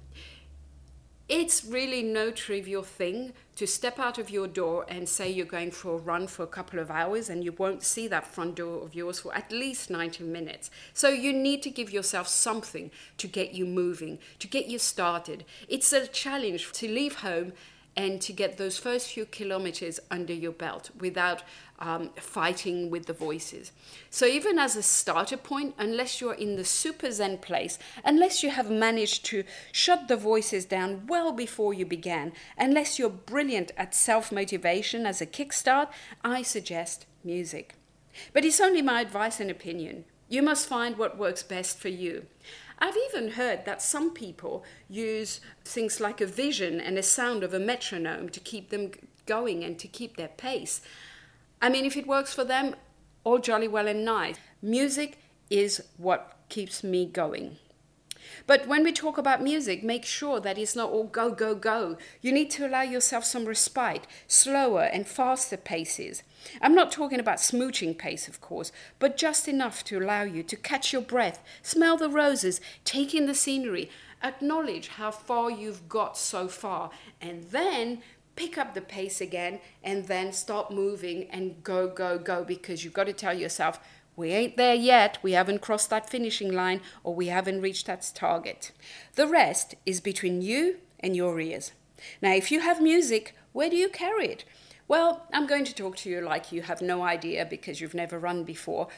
It's 1.28 1.64
really 1.64 2.04
no 2.04 2.30
trivial 2.30 2.84
thing 2.84 3.32
to 3.56 3.66
step 3.66 3.98
out 3.98 4.16
of 4.16 4.30
your 4.30 4.46
door 4.46 4.86
and 4.86 5.08
say 5.08 5.28
you're 5.28 5.44
going 5.44 5.72
for 5.72 5.94
a 5.94 5.98
run 5.98 6.28
for 6.28 6.44
a 6.44 6.46
couple 6.46 6.78
of 6.78 6.88
hours 6.88 7.28
and 7.28 7.42
you 7.42 7.50
won't 7.50 7.82
see 7.82 8.06
that 8.06 8.28
front 8.28 8.54
door 8.54 8.84
of 8.84 8.94
yours 8.94 9.18
for 9.18 9.34
at 9.34 9.50
least 9.50 9.90
90 9.90 10.22
minutes. 10.22 10.70
So 10.94 11.08
you 11.08 11.32
need 11.32 11.64
to 11.64 11.70
give 11.70 11.90
yourself 11.90 12.28
something 12.28 12.92
to 13.18 13.26
get 13.26 13.54
you 13.54 13.66
moving, 13.66 14.20
to 14.38 14.46
get 14.46 14.66
you 14.66 14.78
started. 14.78 15.44
It's 15.68 15.92
a 15.92 16.06
challenge 16.06 16.70
to 16.72 16.86
leave 16.86 17.16
home 17.16 17.54
and 17.96 18.20
to 18.20 18.32
get 18.32 18.58
those 18.58 18.78
first 18.78 19.12
few 19.12 19.24
kilometers 19.24 19.98
under 20.10 20.32
your 20.32 20.52
belt 20.52 20.90
without 21.00 21.42
um, 21.78 22.10
fighting 22.16 22.90
with 22.90 23.06
the 23.06 23.12
voices. 23.12 23.72
So, 24.10 24.26
even 24.26 24.58
as 24.58 24.76
a 24.76 24.82
starter 24.82 25.36
point, 25.36 25.74
unless 25.78 26.20
you're 26.20 26.34
in 26.34 26.56
the 26.56 26.64
super 26.64 27.10
zen 27.10 27.38
place, 27.38 27.78
unless 28.04 28.42
you 28.42 28.50
have 28.50 28.70
managed 28.70 29.24
to 29.26 29.44
shut 29.72 30.08
the 30.08 30.16
voices 30.16 30.64
down 30.64 31.06
well 31.06 31.32
before 31.32 31.72
you 31.72 31.86
began, 31.86 32.32
unless 32.58 32.98
you're 32.98 33.10
brilliant 33.10 33.72
at 33.76 33.94
self 33.94 34.30
motivation 34.30 35.06
as 35.06 35.20
a 35.20 35.26
kickstart, 35.26 35.88
I 36.24 36.42
suggest 36.42 37.06
music. 37.24 37.74
But 38.32 38.44
it's 38.44 38.60
only 38.60 38.82
my 38.82 39.00
advice 39.00 39.40
and 39.40 39.50
opinion. 39.50 40.04
You 40.28 40.42
must 40.42 40.68
find 40.68 40.96
what 40.96 41.18
works 41.18 41.42
best 41.42 41.78
for 41.78 41.88
you. 41.88 42.26
I've 42.78 42.96
even 43.08 43.32
heard 43.32 43.64
that 43.64 43.80
some 43.80 44.10
people 44.12 44.64
use 44.88 45.40
things 45.64 46.00
like 46.00 46.20
a 46.20 46.26
vision 46.26 46.80
and 46.80 46.98
a 46.98 47.02
sound 47.02 47.42
of 47.42 47.54
a 47.54 47.58
metronome 47.58 48.28
to 48.30 48.40
keep 48.40 48.70
them 48.70 48.90
going 49.24 49.64
and 49.64 49.78
to 49.78 49.88
keep 49.88 50.16
their 50.16 50.28
pace. 50.28 50.82
I 51.60 51.68
mean, 51.68 51.84
if 51.84 51.96
it 51.96 52.06
works 52.06 52.34
for 52.34 52.44
them, 52.44 52.76
all 53.24 53.38
jolly 53.38 53.68
well 53.68 53.88
and 53.88 54.04
nice. 54.04 54.36
Music 54.60 55.18
is 55.50 55.82
what 55.96 56.36
keeps 56.48 56.84
me 56.84 57.06
going. 57.06 57.56
But 58.46 58.68
when 58.68 58.84
we 58.84 58.92
talk 58.92 59.18
about 59.18 59.42
music, 59.42 59.82
make 59.82 60.04
sure 60.04 60.38
that 60.40 60.56
it's 60.56 60.76
not 60.76 60.90
all 60.90 61.04
go, 61.04 61.30
go, 61.30 61.54
go. 61.54 61.96
You 62.20 62.32
need 62.32 62.50
to 62.52 62.66
allow 62.66 62.82
yourself 62.82 63.24
some 63.24 63.44
respite, 63.44 64.06
slower 64.28 64.82
and 64.82 65.06
faster 65.06 65.56
paces. 65.56 66.22
I'm 66.60 66.74
not 66.74 66.92
talking 66.92 67.18
about 67.18 67.38
smooching 67.38 67.98
pace, 67.98 68.28
of 68.28 68.40
course, 68.40 68.70
but 69.00 69.16
just 69.16 69.48
enough 69.48 69.82
to 69.84 69.98
allow 69.98 70.22
you 70.22 70.44
to 70.44 70.56
catch 70.56 70.92
your 70.92 71.02
breath, 71.02 71.42
smell 71.62 71.96
the 71.96 72.08
roses, 72.08 72.60
take 72.84 73.14
in 73.14 73.26
the 73.26 73.34
scenery, 73.34 73.90
acknowledge 74.22 74.88
how 74.88 75.10
far 75.10 75.50
you've 75.50 75.88
got 75.88 76.16
so 76.16 76.46
far, 76.46 76.90
and 77.20 77.44
then 77.50 78.00
pick 78.36 78.58
up 78.58 78.74
the 78.74 78.80
pace 78.80 79.20
again 79.20 79.58
and 79.82 80.04
then 80.06 80.30
start 80.30 80.70
moving 80.70 81.28
and 81.30 81.64
go, 81.64 81.88
go, 81.88 82.18
go 82.18 82.44
because 82.44 82.84
you've 82.84 82.92
got 82.92 83.04
to 83.04 83.12
tell 83.12 83.34
yourself, 83.34 83.80
we 84.16 84.32
ain't 84.32 84.56
there 84.56 84.74
yet, 84.74 85.18
we 85.22 85.32
haven't 85.32 85.60
crossed 85.60 85.90
that 85.90 86.08
finishing 86.08 86.52
line, 86.52 86.80
or 87.04 87.14
we 87.14 87.26
haven't 87.26 87.60
reached 87.60 87.86
that 87.86 88.10
target. 88.14 88.72
The 89.14 89.26
rest 89.26 89.74
is 89.84 90.00
between 90.00 90.40
you 90.40 90.78
and 91.00 91.14
your 91.14 91.38
ears. 91.38 91.72
Now, 92.22 92.32
if 92.32 92.50
you 92.50 92.60
have 92.60 92.80
music, 92.80 93.34
where 93.52 93.70
do 93.70 93.76
you 93.76 93.88
carry 93.88 94.28
it? 94.28 94.44
Well, 94.88 95.26
I'm 95.32 95.46
going 95.46 95.64
to 95.64 95.74
talk 95.74 95.96
to 95.98 96.10
you 96.10 96.20
like 96.20 96.52
you 96.52 96.62
have 96.62 96.80
no 96.80 97.02
idea 97.02 97.44
because 97.44 97.80
you've 97.80 97.94
never 97.94 98.18
run 98.18 98.44
before. 98.44 98.88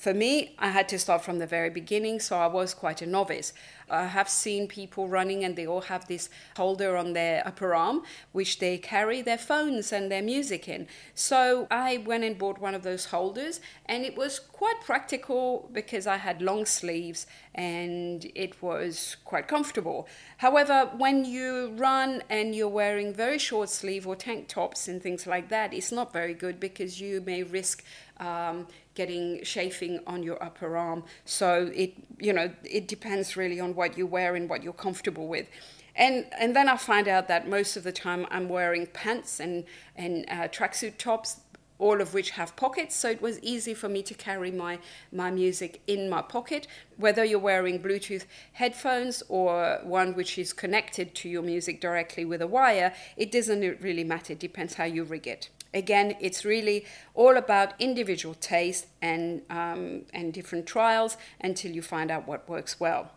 For 0.00 0.14
me, 0.14 0.54
I 0.58 0.70
had 0.70 0.88
to 0.88 0.98
start 0.98 1.22
from 1.22 1.40
the 1.40 1.46
very 1.46 1.68
beginning, 1.68 2.20
so 2.20 2.38
I 2.38 2.46
was 2.46 2.72
quite 2.72 3.02
a 3.02 3.06
novice. 3.06 3.52
I 3.90 4.06
have 4.06 4.30
seen 4.30 4.66
people 4.66 5.08
running 5.08 5.44
and 5.44 5.56
they 5.56 5.66
all 5.66 5.82
have 5.82 6.06
this 6.06 6.30
holder 6.56 6.96
on 6.96 7.12
their 7.12 7.46
upper 7.46 7.74
arm, 7.74 8.04
which 8.32 8.60
they 8.60 8.78
carry 8.78 9.20
their 9.20 9.36
phones 9.36 9.92
and 9.92 10.10
their 10.10 10.22
music 10.22 10.68
in. 10.68 10.86
So 11.14 11.66
I 11.70 11.98
went 11.98 12.24
and 12.24 12.38
bought 12.38 12.58
one 12.58 12.74
of 12.74 12.82
those 12.82 13.06
holders, 13.06 13.60
and 13.84 14.06
it 14.06 14.16
was 14.16 14.38
quite 14.38 14.80
practical 14.80 15.68
because 15.70 16.06
I 16.06 16.16
had 16.16 16.40
long 16.40 16.64
sleeves 16.64 17.26
and 17.54 18.30
it 18.34 18.62
was 18.62 19.16
quite 19.26 19.48
comfortable. 19.48 20.08
However, 20.38 20.88
when 20.96 21.26
you 21.26 21.72
run 21.76 22.22
and 22.30 22.54
you're 22.54 22.68
wearing 22.68 23.12
very 23.12 23.38
short 23.38 23.68
sleeve 23.68 24.06
or 24.06 24.16
tank 24.16 24.48
tops 24.48 24.88
and 24.88 25.02
things 25.02 25.26
like 25.26 25.50
that, 25.50 25.74
it's 25.74 25.92
not 25.92 26.12
very 26.12 26.32
good 26.32 26.58
because 26.58 27.00
you 27.00 27.20
may 27.20 27.42
risk 27.42 27.84
um, 28.20 28.66
getting 28.94 29.42
chafing 29.42 30.00
on 30.06 30.22
your 30.22 30.42
upper 30.42 30.76
arm. 30.76 31.02
So 31.24 31.70
it, 31.74 31.94
you 32.18 32.32
know, 32.32 32.50
it 32.62 32.86
depends 32.86 33.36
really 33.36 33.58
on 33.58 33.74
what 33.74 33.98
you 33.98 34.06
wear 34.06 34.36
and 34.36 34.48
what 34.48 34.62
you're 34.62 34.72
comfortable 34.72 35.26
with. 35.26 35.48
And, 35.96 36.26
and 36.38 36.54
then 36.54 36.68
I 36.68 36.76
find 36.76 37.08
out 37.08 37.26
that 37.28 37.48
most 37.48 37.76
of 37.76 37.82
the 37.82 37.92
time 37.92 38.26
I'm 38.30 38.48
wearing 38.48 38.86
pants 38.86 39.40
and, 39.40 39.64
and 39.96 40.24
uh, 40.28 40.48
tracksuit 40.48 40.98
tops 40.98 41.40
all 41.80 42.00
of 42.00 42.12
which 42.12 42.30
have 42.30 42.54
pockets, 42.56 42.94
so 42.94 43.08
it 43.08 43.22
was 43.22 43.40
easy 43.40 43.72
for 43.72 43.88
me 43.88 44.02
to 44.02 44.12
carry 44.12 44.50
my, 44.50 44.78
my 45.10 45.30
music 45.30 45.80
in 45.86 46.10
my 46.10 46.20
pocket. 46.20 46.66
Whether 46.98 47.24
you're 47.24 47.38
wearing 47.38 47.82
Bluetooth 47.82 48.26
headphones 48.52 49.22
or 49.28 49.80
one 49.82 50.14
which 50.14 50.36
is 50.38 50.52
connected 50.52 51.14
to 51.14 51.28
your 51.28 51.42
music 51.42 51.80
directly 51.80 52.26
with 52.26 52.42
a 52.42 52.46
wire, 52.46 52.92
it 53.16 53.32
doesn't 53.32 53.80
really 53.80 54.04
matter, 54.04 54.34
it 54.34 54.38
depends 54.38 54.74
how 54.74 54.84
you 54.84 55.04
rig 55.04 55.26
it. 55.26 55.48
Again, 55.72 56.16
it's 56.20 56.44
really 56.44 56.84
all 57.14 57.36
about 57.36 57.74
individual 57.78 58.34
taste 58.34 58.86
and, 59.00 59.42
um, 59.50 60.02
and 60.12 60.32
different 60.32 60.66
trials 60.66 61.16
until 61.40 61.70
you 61.72 61.82
find 61.82 62.10
out 62.10 62.26
what 62.26 62.48
works 62.48 62.80
well. 62.80 63.12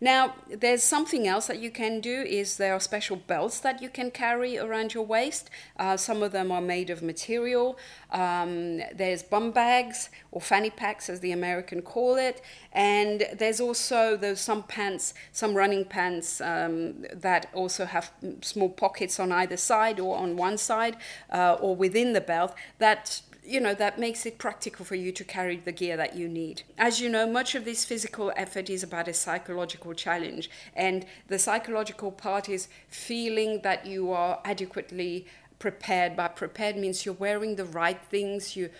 Now, 0.00 0.34
there's 0.48 0.82
something 0.82 1.26
else 1.26 1.46
that 1.48 1.58
you 1.58 1.70
can 1.70 2.00
do 2.00 2.22
is 2.22 2.56
there 2.56 2.72
are 2.74 2.80
special 2.80 3.16
belts 3.16 3.60
that 3.60 3.82
you 3.82 3.88
can 3.88 4.10
carry 4.10 4.58
around 4.58 4.94
your 4.94 5.04
waist. 5.04 5.50
Uh, 5.78 5.96
some 5.96 6.22
of 6.22 6.32
them 6.32 6.52
are 6.52 6.60
made 6.60 6.90
of 6.90 7.02
material. 7.02 7.78
Um, 8.10 8.80
there's 8.94 9.22
bum 9.22 9.50
bags 9.50 10.10
or 10.30 10.40
fanny 10.40 10.70
packs, 10.70 11.08
as 11.08 11.20
the 11.20 11.32
American 11.32 11.82
call 11.82 12.16
it, 12.16 12.40
and 12.72 13.26
there's 13.36 13.60
also 13.60 14.16
those 14.16 14.40
some 14.40 14.62
pants, 14.62 15.14
some 15.32 15.54
running 15.54 15.84
pants 15.84 16.40
um, 16.40 17.04
that 17.12 17.48
also 17.52 17.84
have 17.84 18.10
small 18.42 18.68
pockets 18.68 19.18
on 19.18 19.32
either 19.32 19.56
side 19.56 19.98
or 20.00 20.16
on 20.16 20.36
one 20.36 20.58
side 20.58 20.96
uh, 21.32 21.56
or 21.60 21.74
within 21.74 22.12
the 22.12 22.20
belt 22.20 22.54
that 22.78 23.22
you 23.48 23.60
know 23.60 23.74
that 23.74 23.98
makes 23.98 24.26
it 24.26 24.38
practical 24.38 24.84
for 24.84 24.94
you 24.94 25.10
to 25.10 25.24
carry 25.24 25.56
the 25.56 25.72
gear 25.72 25.96
that 25.96 26.14
you 26.14 26.28
need. 26.28 26.62
As 26.76 27.00
you 27.00 27.08
know 27.08 27.26
much 27.26 27.54
of 27.54 27.64
this 27.64 27.84
physical 27.84 28.32
effort 28.36 28.68
is 28.68 28.82
about 28.82 29.08
a 29.08 29.14
psychological 29.14 29.94
challenge 29.94 30.50
and 30.74 31.06
the 31.28 31.38
psychological 31.38 32.12
part 32.12 32.48
is 32.48 32.68
feeling 32.88 33.62
that 33.62 33.86
you 33.86 34.12
are 34.12 34.40
adequately 34.44 35.26
prepared. 35.58 36.14
By 36.14 36.28
prepared 36.28 36.76
means 36.76 37.04
you're 37.04 37.14
wearing 37.14 37.56
the 37.56 37.64
right 37.64 38.00
things 38.10 38.54
you 38.54 38.70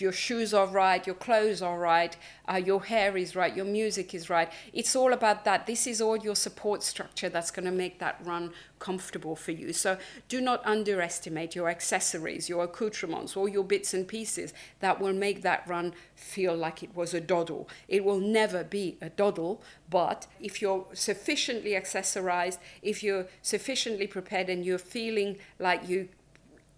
your 0.00 0.12
shoes 0.12 0.52
are 0.54 0.66
right, 0.66 1.06
your 1.06 1.14
clothes 1.16 1.62
are 1.62 1.78
right, 1.78 2.16
uh, 2.48 2.56
your 2.56 2.84
hair 2.84 3.16
is 3.16 3.34
right, 3.34 3.54
your 3.54 3.64
music 3.64 4.14
is 4.14 4.30
right. 4.30 4.50
It's 4.72 4.94
all 4.94 5.12
about 5.12 5.44
that. 5.44 5.66
This 5.66 5.86
is 5.86 6.00
all 6.00 6.16
your 6.16 6.36
support 6.36 6.82
structure 6.82 7.28
that's 7.28 7.50
going 7.50 7.66
to 7.66 7.72
make 7.72 7.98
that 7.98 8.20
run 8.24 8.52
comfortable 8.78 9.34
for 9.34 9.52
you. 9.52 9.72
So 9.72 9.96
do 10.28 10.40
not 10.40 10.64
underestimate 10.66 11.54
your 11.54 11.70
accessories, 11.70 12.48
your 12.48 12.64
accoutrements, 12.64 13.36
all 13.36 13.48
your 13.48 13.64
bits 13.64 13.94
and 13.94 14.06
pieces 14.06 14.52
that 14.80 15.00
will 15.00 15.14
make 15.14 15.42
that 15.42 15.66
run 15.66 15.94
feel 16.14 16.54
like 16.54 16.82
it 16.82 16.94
was 16.94 17.14
a 17.14 17.20
doddle. 17.20 17.68
It 17.88 18.04
will 18.04 18.20
never 18.20 18.62
be 18.62 18.98
a 19.00 19.08
doddle, 19.08 19.62
but 19.88 20.26
if 20.40 20.60
you're 20.60 20.86
sufficiently 20.92 21.70
accessorized, 21.70 22.58
if 22.82 23.02
you're 23.02 23.26
sufficiently 23.42 24.06
prepared 24.06 24.48
and 24.48 24.64
you're 24.64 24.78
feeling 24.78 25.38
like 25.58 25.88
you 25.88 26.08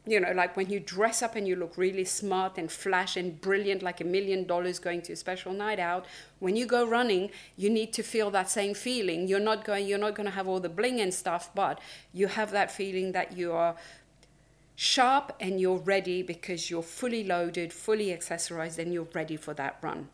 you 0.07 0.21
know, 0.21 0.31
like 0.33 0.57
when 0.57 0.71
you 0.71 0.79
dress 0.79 1.21
up 1.21 1.35
and 1.35 1.49
you 1.49 1.57
look 1.57 1.77
really 1.77 2.05
smart 2.05 2.59
and 2.59 2.71
flash 2.71 3.17
and 3.17 3.41
brilliant, 3.41 3.83
like 3.83 4.01
a 4.01 4.05
million 4.05 4.45
dollars 4.45 4.79
going 4.79 5.03
to 5.03 5.13
a 5.13 5.17
special 5.17 5.53
night 5.53 5.81
out, 5.81 6.07
when 6.39 6.55
you 6.55 6.65
go 6.65 6.87
running, 6.87 7.31
you 7.57 7.69
need 7.69 7.93
to 7.95 8.03
feel 8.05 8.31
that 8.31 8.49
same 8.49 8.73
feeling. 8.73 9.27
You're 9.27 9.41
not 9.41 9.65
going, 9.65 9.87
you're 9.87 9.99
not 9.99 10.15
going 10.15 10.27
to 10.27 10.35
have 10.35 10.47
all 10.47 10.61
the 10.61 10.69
bling 10.69 11.01
and 11.01 11.13
stuff, 11.13 11.51
but 11.55 11.81
you 12.13 12.29
have 12.29 12.53
that 12.53 12.71
feeling 12.71 13.13
that 13.13 13.37
you 13.37 13.53
are 13.53 13.75
sharp 14.77 15.35
and 15.41 15.61
you're 15.61 15.79
ready 15.79 16.23
because 16.23 16.71
you're 16.71 16.83
fully 16.83 17.25
loaded, 17.25 17.73
fully 17.73 18.09
accessorized, 18.09 18.79
and 18.79 18.93
you're 18.93 19.09
ready 19.13 19.37
for 19.37 19.55
that 19.55 19.79
run. 19.83 20.09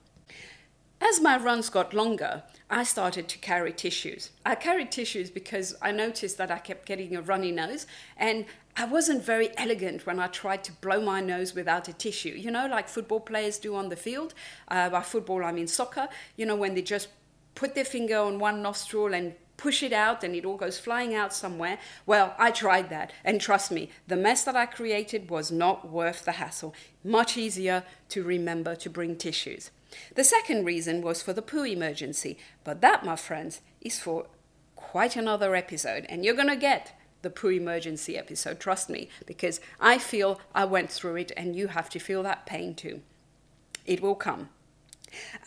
As 1.05 1.21
my 1.21 1.37
runs 1.37 1.69
got 1.69 1.93
longer, 1.93 2.45
I 2.71 2.85
started 2.85 3.29
to 3.29 3.39
carry 3.39 3.73
tissues. 3.73 4.31
I 4.47 4.55
carried 4.55 4.93
tissues 4.93 5.31
because 5.31 5.75
I 5.83 5.91
noticed 5.91 6.39
that 6.39 6.53
I 6.53 6.59
kept 6.59 6.87
getting 6.87 7.17
a 7.17 7.21
runny 7.21 7.51
nose 7.51 7.89
and 8.17 8.45
I 8.77 8.87
wasn't 8.87 9.23
very 9.23 9.57
elegant 9.59 10.07
when 10.07 10.19
I 10.19 10.29
tried 10.29 10.65
to 10.65 10.73
blow 10.73 11.01
my 11.01 11.21
nose 11.21 11.55
without 11.55 11.89
a 11.89 11.93
tissue. 11.93 12.31
You 12.31 12.51
know, 12.51 12.67
like 12.67 12.89
football 12.89 13.21
players 13.21 13.59
do 13.59 13.75
on 13.77 13.91
the 13.91 13.97
field. 13.97 14.35
Uh, 14.69 14.89
by 14.89 15.03
football, 15.03 15.45
I 15.45 15.53
mean 15.53 15.67
soccer. 15.67 16.09
You 16.37 16.47
know, 16.47 16.57
when 16.57 16.75
they 16.75 16.83
just 16.83 17.09
put 17.55 17.75
their 17.75 17.85
finger 17.85 18.19
on 18.19 18.39
one 18.39 18.63
nostril 18.63 19.13
and 19.13 19.35
push 19.59 19.83
it 19.83 19.93
out 19.93 20.25
and 20.25 20.35
it 20.35 20.45
all 20.45 20.57
goes 20.57 20.79
flying 20.79 21.15
out 21.15 21.33
somewhere. 21.33 21.79
Well, 22.07 22.35
I 22.39 22.51
tried 22.51 22.89
that. 22.91 23.13
And 23.25 23.41
trust 23.41 23.71
me, 23.71 23.91
the 24.09 24.17
mess 24.17 24.43
that 24.45 24.57
I 24.57 24.67
created 24.67 25.31
was 25.31 25.53
not 25.53 25.91
worth 25.91 26.25
the 26.25 26.33
hassle. 26.33 26.75
Much 27.05 27.37
easier 27.37 27.85
to 28.09 28.25
remember 28.25 28.75
to 28.77 28.91
bring 28.91 29.17
tissues. 29.17 29.71
The 30.15 30.25
second 30.25 30.65
reason 30.65 31.03
was 31.03 31.23
for 31.23 31.33
the 31.33 31.43
poo 31.43 31.65
emergency, 31.65 32.39
but 32.65 32.81
that, 32.81 33.05
my 33.05 33.17
friends, 33.17 33.61
is 33.83 34.01
for 34.01 34.27
quite 34.75 35.17
another 35.17 35.55
episode, 35.55 36.07
and 36.09 36.25
you're 36.25 36.35
to 36.35 36.57
get 36.57 36.99
the 37.23 37.31
poo 37.31 37.49
emergency 37.49 38.17
episode, 38.17 38.61
trust 38.61 38.91
me, 38.91 39.09
because 39.27 39.61
I 39.81 39.99
feel 39.99 40.41
I 40.55 40.65
went 40.65 40.91
through 40.91 41.17
it 41.17 41.33
and 41.37 41.57
you 41.57 41.69
have 41.69 41.89
to 41.91 41.99
feel 41.99 42.23
that 42.23 42.47
pain 42.47 42.75
too. 42.75 43.01
It 43.87 44.01
will 44.01 44.15
come. 44.15 44.51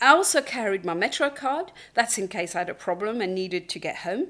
I 0.00 0.08
also 0.08 0.42
carried 0.42 0.84
my 0.84 0.94
Metro 0.94 1.30
card, 1.30 1.72
that's 1.94 2.18
in 2.18 2.28
case 2.28 2.54
I 2.54 2.60
had 2.60 2.68
a 2.68 2.74
problem 2.74 3.20
and 3.20 3.34
needed 3.34 3.68
to 3.70 3.78
get 3.78 3.98
home. 3.98 4.28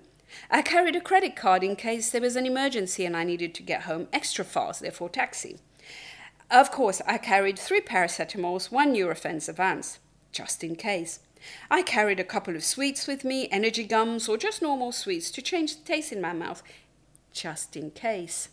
I 0.51 0.63
carried 0.63 0.97
a 0.97 1.01
credit 1.01 1.37
card 1.37 1.63
in 1.63 1.77
case 1.77 2.11
there 2.11 2.21
was 2.21 2.37
an 2.37 2.47
emergency 2.47 3.05
and 3.05 3.17
I 3.17 3.25
needed 3.25 3.55
to 3.55 3.63
get 3.63 3.83
home 3.83 4.09
extra 4.13 4.45
fast, 4.45 4.81
therefore 4.81 5.09
taxi. 5.09 5.59
Of 6.51 6.71
course, 6.71 7.03
I 7.07 7.19
carried 7.19 7.59
three 7.59 7.81
paracetamols, 7.81 8.71
one 8.71 8.95
Nurofen 8.95 9.47
Advance 9.49 9.99
just 10.37 10.63
in 10.63 10.77
case. 10.77 11.21
I 11.71 11.83
carried 11.83 12.21
a 12.21 12.25
couple 12.25 12.57
of 12.57 12.65
sweets 12.65 13.07
with 13.07 13.25
me, 13.25 13.49
energy 13.51 13.85
gums, 13.85 14.29
or 14.29 14.37
just 14.37 14.61
normal 14.61 14.93
sweets 14.93 15.31
to 15.31 15.43
change 15.43 15.77
the 15.77 15.85
taste 15.85 16.13
in 16.13 16.21
my 16.21 16.33
mouth, 16.33 16.63
just 17.37 17.77
in 17.77 17.91
case. 17.91 18.49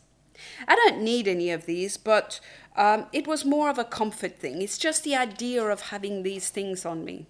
I 0.67 0.75
don't 0.75 1.01
need 1.01 1.27
any 1.27 1.51
of 1.51 1.65
these, 1.65 1.97
but 1.97 2.39
um, 2.75 3.05
it 3.13 3.27
was 3.27 3.45
more 3.45 3.69
of 3.69 3.77
a 3.77 3.85
comfort 3.85 4.37
thing. 4.37 4.61
It's 4.61 4.77
just 4.77 5.03
the 5.03 5.15
idea 5.15 5.63
of 5.63 5.81
having 5.81 6.23
these 6.23 6.49
things 6.49 6.85
on 6.85 7.05
me, 7.05 7.27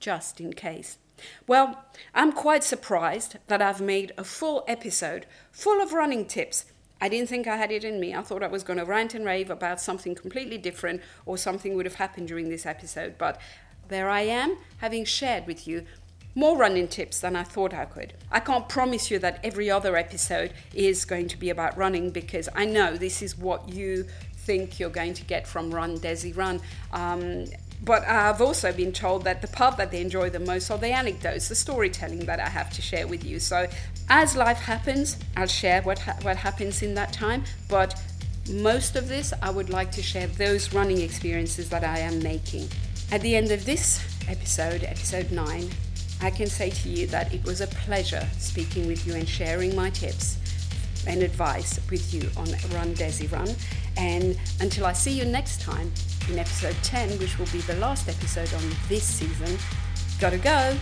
just 0.00 0.40
in 0.40 0.52
case. 0.52 0.98
Well, 1.46 1.84
I'm 2.14 2.32
quite 2.32 2.64
surprised 2.64 3.36
that 3.46 3.62
I've 3.62 3.80
made 3.80 4.12
a 4.16 4.24
full 4.24 4.64
episode 4.66 5.26
full 5.52 5.80
of 5.80 5.92
running 5.92 6.26
tips. 6.26 6.66
I 7.00 7.08
didn't 7.08 7.28
think 7.28 7.46
I 7.46 7.56
had 7.56 7.70
it 7.70 7.84
in 7.84 8.00
me. 8.00 8.14
I 8.14 8.22
thought 8.22 8.42
I 8.42 8.48
was 8.48 8.64
going 8.64 8.78
to 8.78 8.84
rant 8.84 9.14
and 9.14 9.24
rave 9.24 9.50
about 9.50 9.80
something 9.80 10.14
completely 10.14 10.58
different 10.58 11.02
or 11.26 11.36
something 11.36 11.74
would 11.74 11.86
have 11.86 11.96
happened 11.96 12.28
during 12.28 12.48
this 12.48 12.66
episode, 12.66 13.16
but 13.18 13.40
there 13.88 14.08
I 14.08 14.22
am, 14.22 14.56
having 14.78 15.04
shared 15.04 15.46
with 15.46 15.68
you 15.68 15.84
more 16.34 16.56
running 16.56 16.88
tips 16.88 17.20
than 17.20 17.36
I 17.36 17.44
thought 17.44 17.72
I 17.72 17.84
could. 17.84 18.12
I 18.30 18.40
can't 18.40 18.68
promise 18.68 19.10
you 19.10 19.18
that 19.20 19.40
every 19.44 19.70
other 19.70 19.96
episode 19.96 20.52
is 20.72 21.04
going 21.04 21.28
to 21.28 21.36
be 21.38 21.50
about 21.50 21.76
running 21.76 22.10
because 22.10 22.48
I 22.54 22.64
know 22.64 22.96
this 22.96 23.22
is 23.22 23.38
what 23.38 23.68
you 23.68 24.06
think 24.34 24.78
you're 24.78 24.90
going 24.90 25.14
to 25.14 25.24
get 25.24 25.46
from 25.46 25.74
Run 25.74 25.98
Desi 25.98 26.36
Run. 26.36 26.60
Um, 26.92 27.46
but 27.82 28.06
I've 28.06 28.40
also 28.40 28.72
been 28.72 28.92
told 28.92 29.24
that 29.24 29.42
the 29.42 29.48
part 29.48 29.76
that 29.76 29.90
they 29.90 30.00
enjoy 30.00 30.30
the 30.30 30.40
most 30.40 30.70
are 30.70 30.78
the 30.78 30.88
anecdotes, 30.88 31.48
the 31.48 31.54
storytelling 31.54 32.24
that 32.26 32.40
I 32.40 32.48
have 32.48 32.70
to 32.74 32.82
share 32.82 33.06
with 33.06 33.24
you. 33.24 33.38
So, 33.38 33.68
as 34.08 34.36
life 34.36 34.58
happens, 34.58 35.18
I'll 35.36 35.46
share 35.46 35.82
what 35.82 35.98
ha- 35.98 36.16
what 36.22 36.36
happens 36.36 36.82
in 36.82 36.94
that 36.94 37.12
time. 37.12 37.44
But 37.68 38.00
most 38.50 38.96
of 38.96 39.08
this, 39.08 39.32
I 39.42 39.50
would 39.50 39.70
like 39.70 39.90
to 39.92 40.02
share 40.02 40.26
those 40.26 40.72
running 40.72 41.00
experiences 41.00 41.68
that 41.70 41.84
I 41.84 41.98
am 41.98 42.22
making. 42.22 42.68
At 43.12 43.20
the 43.20 43.36
end 43.36 43.50
of 43.50 43.66
this 43.66 44.02
episode, 44.28 44.82
episode 44.84 45.30
9, 45.30 45.68
I 46.20 46.30
can 46.30 46.46
say 46.46 46.70
to 46.70 46.88
you 46.88 47.06
that 47.08 47.32
it 47.32 47.44
was 47.44 47.60
a 47.60 47.66
pleasure 47.66 48.26
speaking 48.38 48.86
with 48.86 49.06
you 49.06 49.14
and 49.14 49.28
sharing 49.28 49.74
my 49.76 49.90
tips 49.90 50.38
and 51.06 51.22
advice 51.22 51.78
with 51.90 52.14
you 52.14 52.30
on 52.36 52.46
Run 52.74 52.94
Desi 52.94 53.30
Run. 53.30 53.48
And 53.96 54.38
until 54.60 54.86
I 54.86 54.92
see 54.92 55.12
you 55.12 55.24
next 55.24 55.60
time 55.60 55.92
in 56.30 56.38
episode 56.38 56.76
10, 56.82 57.18
which 57.18 57.38
will 57.38 57.46
be 57.46 57.60
the 57.60 57.76
last 57.76 58.08
episode 58.08 58.52
on 58.54 58.62
this 58.88 59.04
season, 59.04 59.58
gotta 60.20 60.38
go. 60.38 60.76